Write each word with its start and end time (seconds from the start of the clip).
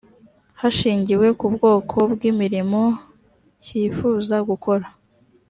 hashingiwe 0.59 1.27
ku 1.39 1.45
bwoko 1.55 1.97
bw 2.13 2.21
imirimo 2.31 2.81
cyifuza 3.63 4.35
gukora 4.49 4.87